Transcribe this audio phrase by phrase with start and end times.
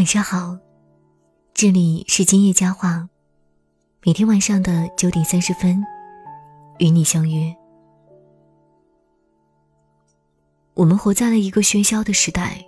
[0.00, 0.56] 晚上好，
[1.52, 3.06] 这里是今夜佳话，
[4.02, 5.84] 每天晚上的九点三十分，
[6.78, 7.54] 与你相约。
[10.72, 12.64] 我们活在了一个喧嚣的时代，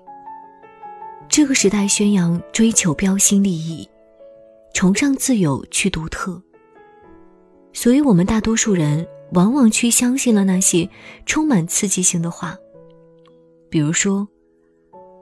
[1.26, 3.88] 这个时代宣扬追求标新立异，
[4.74, 6.38] 崇尚自由去独特，
[7.72, 10.86] 所以我们大多数人往往去相信了那些
[11.24, 12.58] 充满刺激性的话，
[13.70, 14.28] 比如说，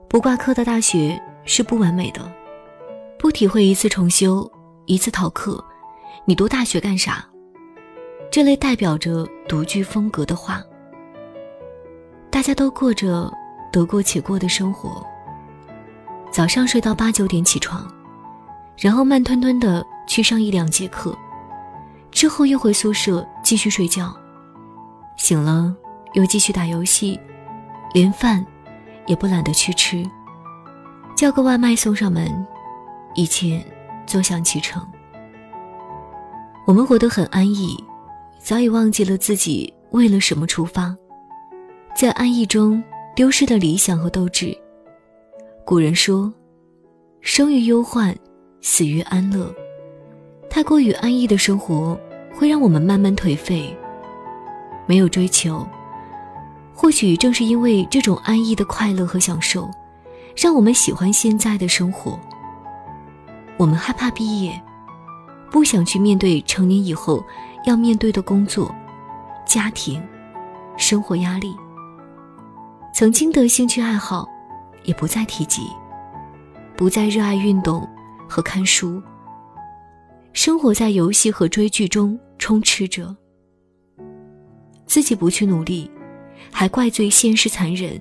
[0.09, 1.17] 不挂科的大学。
[1.45, 2.31] 是不完美的，
[3.19, 4.51] 不体会一次重修，
[4.87, 5.63] 一次逃课，
[6.25, 7.25] 你读大学干啥？
[8.31, 10.63] 这类代表着独具风格的话，
[12.31, 13.29] 大家都过着
[13.73, 15.05] 得过且过的生活。
[16.31, 17.85] 早上睡到八九点起床，
[18.79, 21.17] 然后慢吞吞的去上一两节课，
[22.13, 24.15] 之后又回宿舍继续睡觉，
[25.17, 25.75] 醒了
[26.13, 27.19] 又继续打游戏，
[27.93, 28.47] 连饭
[29.07, 30.09] 也不懒得去吃。
[31.21, 32.47] 叫个外卖送上门，
[33.13, 33.63] 一切
[34.07, 34.83] 坐享其成。
[36.67, 37.77] 我们活得很安逸，
[38.39, 40.97] 早已忘记了自己为了什么出发，
[41.95, 42.83] 在安逸中
[43.15, 44.57] 丢失了理想和斗志。
[45.63, 46.33] 古人说
[47.21, 48.17] ：“生于忧患，
[48.63, 49.55] 死于安乐。”
[50.49, 52.01] 太过于安逸的生活
[52.33, 53.77] 会让我们慢慢颓废，
[54.87, 55.69] 没有追求。
[56.75, 59.71] 或许正是因为这种安逸的快乐和享受。
[60.37, 62.19] 让我们喜欢现在的生活。
[63.57, 64.61] 我们害怕毕业，
[65.51, 67.25] 不想去面对成年以后
[67.67, 68.75] 要面对的工作、
[69.47, 70.03] 家庭、
[70.77, 71.55] 生活压力。
[72.95, 74.29] 曾经的兴趣爱好
[74.85, 75.63] 也不再提及，
[76.77, 77.87] 不再热爱运动
[78.29, 79.03] 和看书。
[80.33, 83.15] 生活在游戏和追剧中充斥着，
[84.87, 85.91] 自己不去努力，
[86.53, 88.01] 还怪罪现实残忍，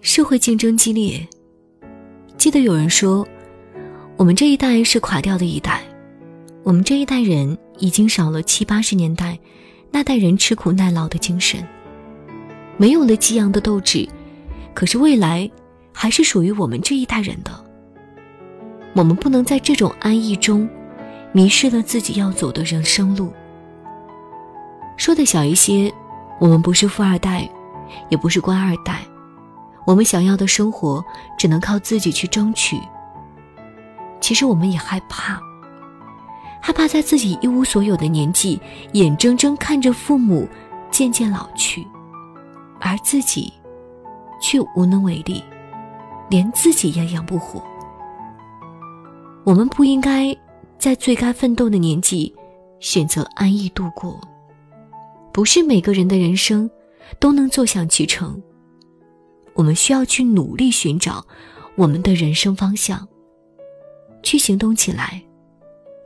[0.00, 1.28] 社会竞争激烈。
[2.46, 3.26] 记得有人说，
[4.16, 5.82] 我们这一代是垮掉的一代，
[6.62, 9.36] 我们这一代人已经少了七八十年代
[9.90, 11.66] 那代人吃苦耐劳的精神，
[12.76, 14.08] 没有了激昂的斗志。
[14.74, 15.50] 可是未来
[15.92, 17.50] 还是属于我们这一代人的。
[18.94, 20.68] 我们不能在这种安逸中
[21.32, 23.32] 迷失了自己要走的人生路。
[24.96, 25.92] 说的小一些，
[26.40, 27.50] 我们不是富二代，
[28.08, 29.00] 也不是官二代。
[29.86, 31.02] 我们想要的生活
[31.38, 32.78] 只能靠自己去争取。
[34.20, 35.40] 其实我们也害怕，
[36.60, 38.60] 害怕在自己一无所有的年纪，
[38.92, 40.48] 眼睁睁看着父母
[40.90, 41.86] 渐渐老去，
[42.80, 43.52] 而自己
[44.42, 45.44] 却无能为力，
[46.28, 47.62] 连自己也养不活。
[49.44, 50.36] 我们不应该
[50.76, 52.34] 在最该奋斗的年纪
[52.80, 54.20] 选择安逸度过。
[55.32, 56.68] 不是每个人的人生
[57.20, 58.42] 都能坐享其成。
[59.56, 61.26] 我们需要去努力寻找
[61.74, 63.08] 我们的人生方向，
[64.22, 65.22] 去行动起来，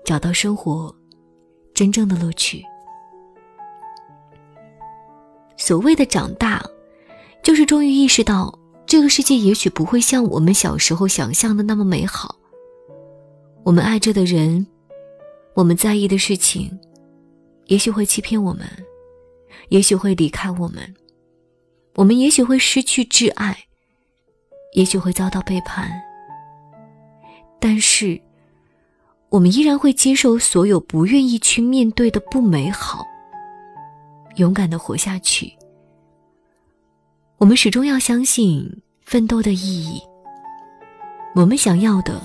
[0.04, 0.94] 找到生活
[1.74, 2.64] 真正的乐趣。
[5.56, 6.64] 所谓的长大，
[7.42, 8.56] 就是终于意识到
[8.86, 12.36] 这个世界也许不会像我们小时候想象的那么美好。
[13.62, 14.66] 我们爱着的人，
[15.54, 16.70] 我们在意的事情，
[17.66, 18.66] 也许会欺骗我们，
[19.68, 20.94] 也许会离开我们。
[21.94, 23.56] 我们也许会失去挚爱，
[24.74, 25.90] 也许会遭到背叛，
[27.58, 28.20] 但是
[29.28, 33.04] 我们依然会接受所有不愿意去面对的不美好，
[34.36, 35.52] 勇敢的活下去。
[37.38, 40.00] 我们始终要相信奋斗的意义。
[41.34, 42.20] 我们想要的，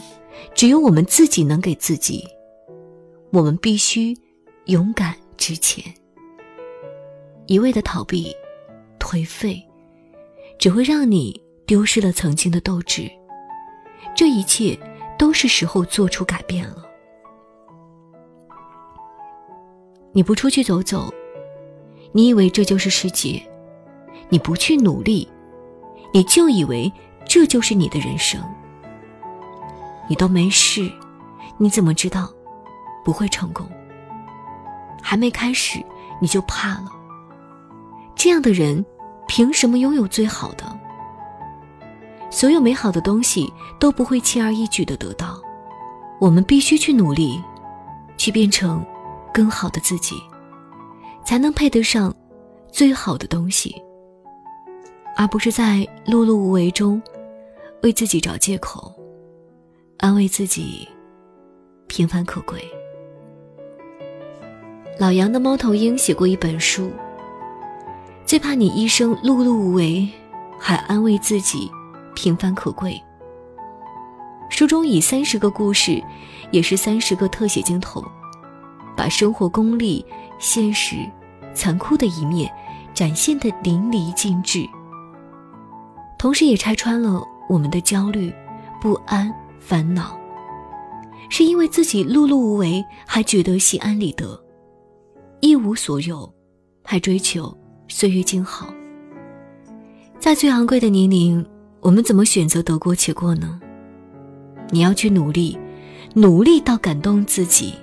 [0.53, 2.28] 只有我们自己能给自己。
[3.32, 4.18] 我们必须
[4.66, 5.84] 勇敢直前，
[7.47, 8.34] 一味的逃避。
[9.05, 9.63] 颓废，
[10.57, 13.07] 只会让你丢失了曾经的斗志。
[14.16, 14.75] 这一切
[15.16, 16.83] 都是时候做出改变了。
[20.11, 21.13] 你不出去走走，
[22.13, 23.39] 你以为这就是世界；
[24.27, 25.29] 你不去努力，
[26.11, 26.91] 你就以为
[27.28, 28.41] 这就是你的人生。
[30.09, 30.91] 你都没试，
[31.59, 32.34] 你怎么知道
[33.03, 33.69] 不会成功？
[34.99, 35.79] 还没开始，
[36.19, 36.91] 你就怕了。
[38.16, 38.84] 这样的人。
[39.27, 40.66] 凭什么拥有最好的？
[42.31, 45.39] 所有美好的东西都不会轻而易举的得到，
[46.19, 47.41] 我们必须去努力，
[48.17, 48.85] 去变成
[49.33, 50.16] 更好的自己，
[51.23, 52.13] 才能配得上
[52.72, 53.75] 最好的东西，
[55.16, 57.01] 而不是在碌碌无为中
[57.83, 58.93] 为自己找借口，
[59.97, 60.87] 安慰自己
[61.87, 62.61] 平凡可贵。
[64.99, 66.91] 老杨的猫头鹰写过一本书。
[68.25, 70.09] 最怕你一生碌碌无为，
[70.59, 71.72] 还安慰自己
[72.16, 72.99] 平凡可贵。
[74.49, 76.03] 书中以三十个故事，
[76.49, 78.03] 也是三十个特写镜头，
[78.97, 80.03] 把生活功利、
[80.39, 80.95] 现实、
[81.53, 82.51] 残酷的一面
[82.95, 84.67] 展现的淋漓尽致，
[86.17, 88.33] 同时也拆穿了我们的焦虑、
[88.81, 90.17] 不安、烦恼，
[91.29, 94.35] 是因为自己碌碌无为，还觉得心安理得；
[95.41, 96.27] 一无所有，
[96.83, 97.55] 还追求
[97.87, 98.73] 岁月静好。
[100.20, 101.46] 在最昂贵的年龄，
[101.82, 103.59] 我们怎么选择得过且过呢？
[104.72, 105.58] 你要去努力，
[106.16, 107.76] 努力到感动自己；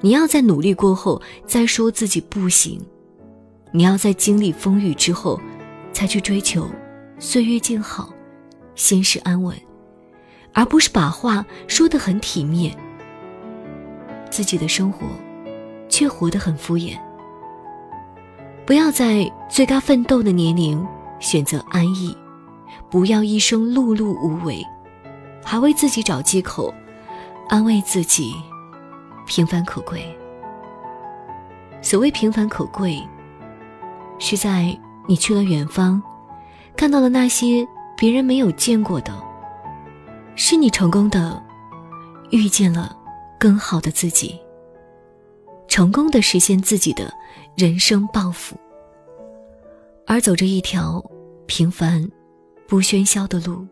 [0.00, 2.78] 你要在努力过后再说自己不行；
[3.72, 5.40] 你要在经历风雨之后，
[5.92, 6.68] 才去追求
[7.18, 8.12] 岁月静好、
[8.74, 9.56] 心事安稳，
[10.52, 12.76] 而不是把话说得很体面，
[14.30, 15.06] 自己的生活
[15.88, 16.98] 却活得很敷衍。
[18.66, 20.86] 不要在最该奋斗的年龄。
[21.18, 22.14] 选择安逸，
[22.90, 24.62] 不要一生碌碌无为，
[25.42, 26.72] 还为自己找借口，
[27.48, 28.34] 安慰自己，
[29.24, 30.04] 平凡可贵。
[31.80, 33.02] 所谓平凡可贵，
[34.18, 34.78] 是在
[35.08, 36.02] 你去了远方，
[36.76, 37.66] 看到了那些
[37.96, 39.18] 别人没有见过的，
[40.34, 41.42] 是你成功的
[42.28, 42.94] 遇见了
[43.38, 44.38] 更好的自己，
[45.66, 47.10] 成功的实现自己的
[47.56, 48.56] 人生抱负。
[50.06, 51.04] 而走着一条
[51.46, 52.08] 平凡、
[52.68, 53.66] 不喧嚣的路，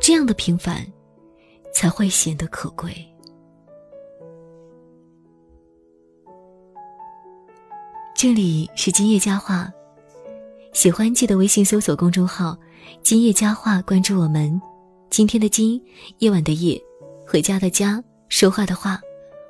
[0.00, 0.86] 这样的平凡
[1.72, 2.94] 才会显得可贵。
[8.14, 9.72] 这里是今夜佳话，
[10.72, 12.56] 喜欢记得微信搜索公众号
[13.02, 14.60] “今夜佳话”，关注我们。
[15.10, 15.82] 今天的今，
[16.18, 16.80] 夜晚的夜，
[17.26, 19.00] 回家的家，说话的话，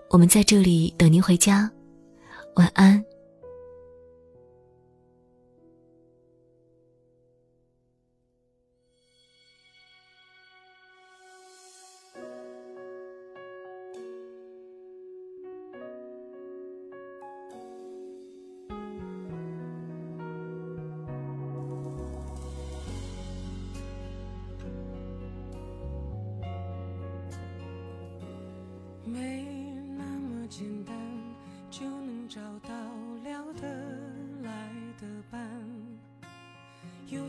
[0.09, 1.71] 我们在这里等您回家。
[2.55, 3.12] 晚安。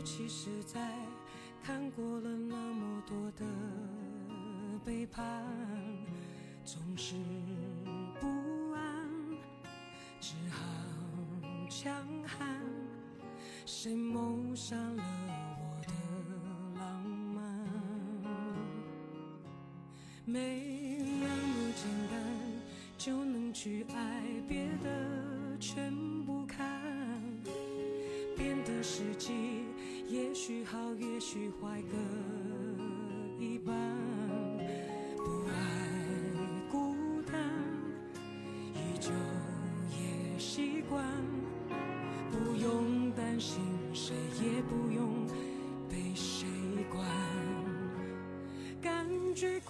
[0.04, 0.92] 其实在
[1.62, 3.44] 看过了那么多的
[4.84, 5.42] 背叛，
[6.62, 7.14] 总是
[8.20, 8.28] 不
[8.74, 9.08] 安，
[10.20, 10.60] 只好
[11.70, 12.60] 强悍。
[13.64, 15.02] 谁谋杀了
[15.58, 15.90] 我的
[16.78, 17.02] 浪
[17.34, 17.66] 漫？
[20.26, 22.20] 没那么简单
[22.98, 24.22] 就能去爱，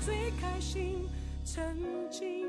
[0.00, 1.06] 最开心
[1.44, 1.62] 曾
[2.10, 2.48] 经。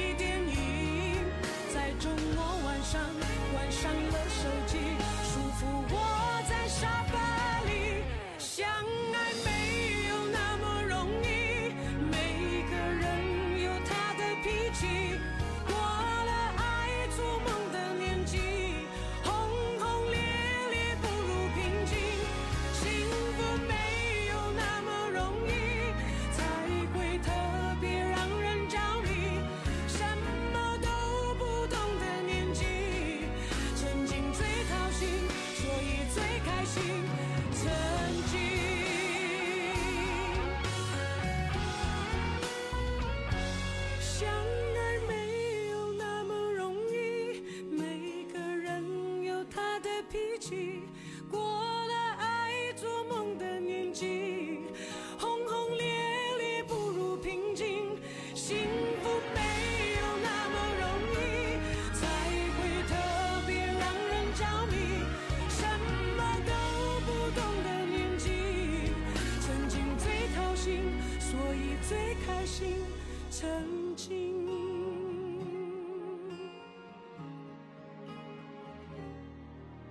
[71.91, 72.85] 最开心
[73.29, 74.47] 曾经。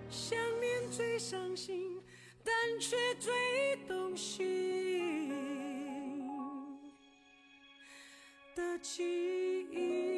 [0.09, 2.01] 想念最伤心
[2.43, 5.29] 但却最动心
[8.57, 9.05] 的记
[9.71, 10.10] 忆。